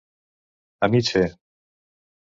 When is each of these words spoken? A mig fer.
A 0.87 0.91
mig 0.95 1.11
fer. 1.13 1.25